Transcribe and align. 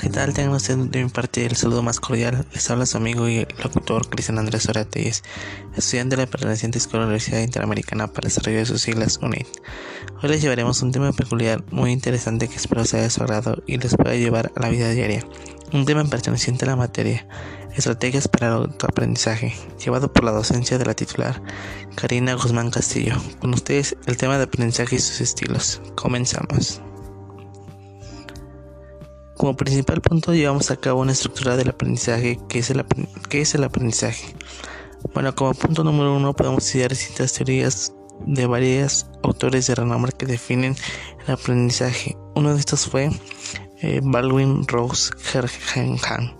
tal? 0.00 0.34
Tengan 0.34 0.54
ustedes 0.54 0.90
de 0.90 1.02
mi 1.02 1.08
parte 1.08 1.44
el 1.46 1.56
saludo 1.56 1.82
más 1.82 2.00
cordial. 2.00 2.46
Les 2.52 2.70
habla 2.70 2.86
su 2.86 2.96
amigo 2.96 3.28
y 3.28 3.46
locutor 3.62 4.08
Cristian 4.08 4.38
Andrés 4.38 4.68
Orates, 4.68 5.22
estudiante 5.76 6.16
de 6.16 6.22
la 6.22 6.30
perteneciente 6.30 6.78
Escuela 6.78 7.06
Universidad 7.06 7.40
Interamericana 7.40 8.06
para 8.06 8.26
el 8.26 8.34
Desarrollo 8.34 8.58
de 8.58 8.66
sus 8.66 8.82
siglas 8.82 9.18
UNID. 9.22 9.46
Hoy 10.22 10.28
les 10.28 10.42
llevaremos 10.42 10.82
un 10.82 10.92
tema 10.92 11.12
peculiar 11.12 11.64
muy 11.70 11.92
interesante 11.92 12.48
que 12.48 12.56
espero 12.56 12.84
sea 12.84 13.02
de 13.02 13.10
su 13.10 13.22
agrado 13.22 13.62
y 13.66 13.78
les 13.78 13.96
pueda 13.96 14.14
llevar 14.14 14.52
a 14.54 14.60
la 14.60 14.68
vida 14.68 14.90
diaria. 14.90 15.24
Un 15.72 15.84
tema 15.84 16.04
perteneciente 16.04 16.64
a 16.64 16.68
la 16.68 16.76
materia, 16.76 17.26
estrategias 17.74 18.28
para 18.28 18.48
el 18.48 18.52
autoaprendizaje, 18.54 19.54
llevado 19.82 20.12
por 20.12 20.24
la 20.24 20.32
docencia 20.32 20.78
de 20.78 20.84
la 20.84 20.94
titular 20.94 21.42
Karina 21.94 22.34
Guzmán 22.34 22.70
Castillo. 22.70 23.14
Con 23.40 23.54
ustedes 23.54 23.96
el 24.06 24.16
tema 24.16 24.36
de 24.36 24.44
aprendizaje 24.44 24.96
y 24.96 25.00
sus 25.00 25.20
estilos. 25.20 25.80
Comenzamos. 25.94 26.80
Como 29.46 29.56
principal 29.56 30.00
punto 30.00 30.34
llevamos 30.34 30.72
a 30.72 30.76
cabo 30.76 31.02
una 31.02 31.12
estructura 31.12 31.56
del 31.56 31.68
aprendizaje 31.68 32.36
que 32.48 32.58
es 32.58 32.70
el, 32.70 32.84
es 33.30 33.54
el 33.54 33.62
aprendizaje. 33.62 34.34
Bueno, 35.14 35.36
como 35.36 35.54
punto 35.54 35.84
número 35.84 36.16
uno 36.16 36.34
podemos 36.34 36.66
estudiar 36.66 36.90
distintas 36.90 37.32
teorías 37.32 37.94
de 38.26 38.44
varios 38.48 39.06
autores 39.22 39.68
de 39.68 39.76
renombre 39.76 40.10
que 40.18 40.26
definen 40.26 40.74
el 41.24 41.34
aprendizaje. 41.34 42.16
Uno 42.34 42.54
de 42.54 42.58
estos 42.58 42.88
fue 42.88 43.08
eh, 43.82 44.00
Baldwin 44.02 44.66
Rose 44.66 45.12
Hergenhan 45.32 46.36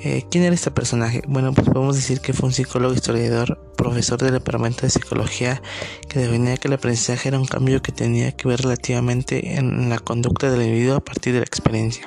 eh, 0.00 0.26
¿Quién 0.30 0.44
era 0.44 0.54
este 0.54 0.70
personaje? 0.70 1.22
Bueno, 1.26 1.54
pues 1.54 1.66
podemos 1.66 1.96
decir 1.96 2.20
que 2.20 2.34
fue 2.34 2.48
un 2.48 2.52
psicólogo 2.52 2.92
historiador, 2.92 3.57
profesor 3.78 4.18
del 4.18 4.32
departamento 4.32 4.82
de 4.82 4.90
psicología, 4.90 5.62
que 6.08 6.18
definía 6.18 6.58
que 6.58 6.68
el 6.68 6.74
aprendizaje 6.74 7.28
era 7.28 7.38
un 7.38 7.46
cambio 7.46 7.80
que 7.80 7.92
tenía 7.92 8.32
que 8.32 8.48
ver 8.48 8.60
relativamente 8.60 9.56
en 9.56 9.88
la 9.88 10.00
conducta 10.00 10.50
del 10.50 10.62
individuo 10.62 10.96
a 10.96 11.00
partir 11.00 11.32
de 11.32 11.38
la 11.38 11.46
experiencia. 11.46 12.06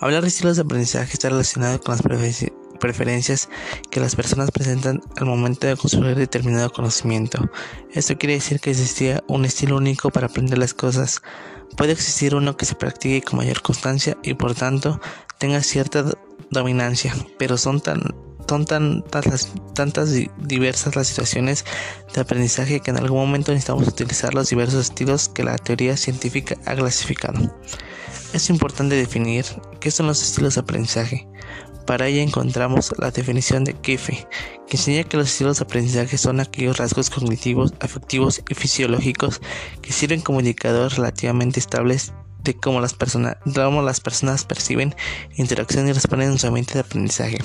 Hablar 0.00 0.22
de 0.22 0.28
estilos 0.28 0.56
de 0.56 0.62
aprendizaje 0.62 1.12
está 1.14 1.30
relacionado 1.30 1.80
con 1.80 1.96
las 1.96 2.02
preferencias 2.80 3.48
que 3.90 4.00
las 4.00 4.16
personas 4.16 4.50
presentan 4.50 5.00
al 5.16 5.26
momento 5.26 5.66
de 5.66 5.76
construir 5.76 6.16
determinado 6.16 6.70
conocimiento. 6.70 7.48
Esto 7.92 8.18
quiere 8.18 8.34
decir 8.34 8.60
que 8.60 8.72
existía 8.72 9.22
un 9.28 9.44
estilo 9.44 9.76
único 9.76 10.10
para 10.10 10.26
aprender 10.26 10.58
las 10.58 10.74
cosas. 10.74 11.22
Puede 11.76 11.92
existir 11.92 12.34
uno 12.34 12.56
que 12.56 12.66
se 12.66 12.74
practique 12.74 13.22
con 13.22 13.38
mayor 13.38 13.62
constancia 13.62 14.18
y 14.22 14.34
por 14.34 14.54
tanto 14.54 15.00
tenga 15.38 15.62
cierta 15.62 16.04
dominancia, 16.50 17.14
pero 17.38 17.56
son 17.56 17.80
tan 17.80 18.02
son 18.48 18.64
tantas, 18.66 19.52
tantas 19.74 20.10
diversas 20.38 20.96
las 20.96 21.08
situaciones 21.08 21.64
de 22.14 22.20
aprendizaje 22.20 22.80
que 22.80 22.90
en 22.90 22.98
algún 22.98 23.18
momento 23.18 23.52
necesitamos 23.52 23.88
utilizar 23.88 24.34
los 24.34 24.50
diversos 24.50 24.80
estilos 24.80 25.28
que 25.28 25.44
la 25.44 25.56
teoría 25.56 25.96
científica 25.96 26.56
ha 26.66 26.74
clasificado. 26.74 27.54
Es 28.32 28.50
importante 28.50 28.96
definir 28.96 29.44
qué 29.80 29.90
son 29.90 30.06
los 30.06 30.22
estilos 30.22 30.54
de 30.54 30.60
aprendizaje. 30.62 31.28
Para 31.86 32.06
ello 32.06 32.20
encontramos 32.20 32.94
la 32.98 33.10
definición 33.10 33.64
de 33.64 33.74
Kefe, 33.74 34.26
que 34.66 34.76
enseña 34.76 35.04
que 35.04 35.18
los 35.18 35.28
estilos 35.28 35.58
de 35.58 35.64
aprendizaje 35.64 36.16
son 36.16 36.40
aquellos 36.40 36.78
rasgos 36.78 37.10
cognitivos, 37.10 37.74
afectivos 37.80 38.42
y 38.48 38.54
fisiológicos 38.54 39.40
que 39.82 39.92
sirven 39.92 40.22
como 40.22 40.40
indicadores 40.40 40.96
relativamente 40.96 41.60
estables 41.60 42.12
de 42.42 42.54
cómo 42.54 42.80
las, 42.80 42.94
personas, 42.94 43.36
cómo 43.54 43.82
las 43.82 44.00
personas 44.00 44.44
perciben 44.44 44.94
interacción 45.36 45.88
y 45.88 45.92
responden 45.92 46.32
en 46.32 46.38
su 46.38 46.46
ambiente 46.46 46.74
de 46.74 46.80
aprendizaje. 46.80 47.38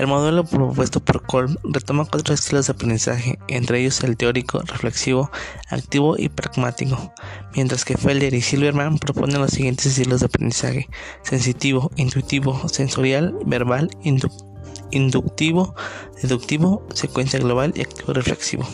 El 0.00 0.06
modelo 0.06 0.44
propuesto 0.44 1.00
por 1.00 1.26
Kolb 1.26 1.58
retoma 1.62 2.06
cuatro 2.06 2.32
estilos 2.32 2.66
de 2.66 2.72
aprendizaje, 2.72 3.38
entre 3.48 3.80
ellos 3.80 4.02
el 4.02 4.16
teórico, 4.16 4.62
reflexivo, 4.62 5.30
activo 5.68 6.16
y 6.16 6.30
pragmático, 6.30 7.12
mientras 7.54 7.84
que 7.84 7.98
Felder 7.98 8.32
y 8.32 8.40
Silverman 8.40 8.96
proponen 8.96 9.42
los 9.42 9.50
siguientes 9.50 9.84
estilos 9.84 10.20
de 10.20 10.26
aprendizaje: 10.26 10.88
sensitivo, 11.22 11.90
intuitivo, 11.96 12.66
sensorial, 12.70 13.36
verbal, 13.44 13.90
inductivo, 14.90 15.74
deductivo, 16.22 16.82
secuencia 16.94 17.38
global 17.38 17.74
y 17.76 17.82
activo 17.82 18.14
reflexivo 18.14 18.66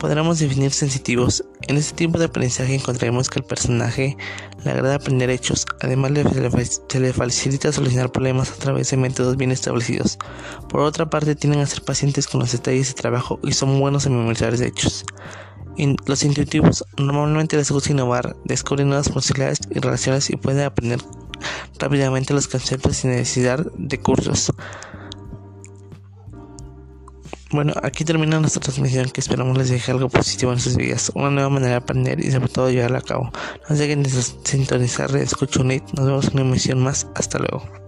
podremos 0.00 0.38
definir 0.38 0.72
sensitivos. 0.72 1.44
En 1.68 1.76
este 1.76 1.94
tipo 1.94 2.18
de 2.18 2.24
aprendizaje 2.24 2.74
encontraremos 2.74 3.28
que 3.28 3.40
al 3.40 3.44
personaje 3.44 4.16
le 4.64 4.70
agrada 4.70 4.94
aprender 4.94 5.28
hechos, 5.28 5.66
además 5.80 6.12
se 6.88 7.00
le 7.00 7.12
facilita 7.12 7.70
solucionar 7.70 8.10
problemas 8.10 8.50
a 8.50 8.54
través 8.54 8.90
de 8.90 8.96
métodos 8.96 9.36
bien 9.36 9.52
establecidos. 9.52 10.18
Por 10.70 10.80
otra 10.80 11.10
parte, 11.10 11.36
tienden 11.36 11.60
a 11.60 11.66
ser 11.66 11.82
pacientes 11.82 12.26
con 12.26 12.40
los 12.40 12.50
detalles 12.50 12.88
de 12.88 12.94
trabajo 12.94 13.38
y 13.44 13.52
son 13.52 13.78
buenos 13.78 14.06
en 14.06 14.16
memorizar 14.16 14.54
hechos. 14.54 15.04
los 16.06 16.24
intuitivos 16.24 16.84
normalmente 16.96 17.56
les 17.56 17.70
gusta 17.70 17.92
innovar, 17.92 18.36
descubrir 18.44 18.86
nuevas 18.86 19.10
posibilidades 19.10 19.60
y 19.70 19.80
relaciones 19.80 20.30
y 20.30 20.36
pueden 20.36 20.64
aprender 20.64 21.00
rápidamente 21.78 22.32
los 22.32 22.48
conceptos 22.48 22.96
sin 22.96 23.10
necesidad 23.10 23.66
de 23.76 24.00
cursos. 24.00 24.50
Bueno, 27.52 27.72
aquí 27.82 28.04
termina 28.04 28.38
nuestra 28.38 28.62
transmisión 28.62 29.10
que 29.10 29.20
esperamos 29.20 29.58
les 29.58 29.70
deje 29.70 29.90
algo 29.90 30.08
positivo 30.08 30.52
en 30.52 30.60
sus 30.60 30.76
vidas, 30.76 31.10
una 31.16 31.30
nueva 31.30 31.50
manera 31.50 31.72
de 31.72 31.76
aprender 31.78 32.24
y 32.24 32.30
sobre 32.30 32.48
todo 32.48 32.70
llevarla 32.70 32.98
a 32.98 33.02
cabo. 33.02 33.32
No 33.68 33.76
dejen 33.76 34.04
de 34.04 34.10
sintonizar, 34.10 35.14
escucho 35.16 35.64
Nos 35.64 36.06
vemos 36.06 36.26
en 36.26 36.34
una 36.34 36.42
emisión 36.42 36.80
más. 36.80 37.08
Hasta 37.16 37.38
luego. 37.40 37.79